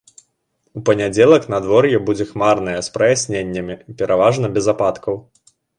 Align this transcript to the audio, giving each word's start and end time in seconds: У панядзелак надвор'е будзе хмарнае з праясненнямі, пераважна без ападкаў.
У 0.79 0.81
панядзелак 0.87 1.45
надвор'е 1.55 1.97
будзе 2.09 2.25
хмарнае 2.31 2.75
з 2.89 2.97
праясненнямі, 2.99 3.75
пераважна 4.03 4.47
без 4.59 4.65
ападкаў. 4.77 5.15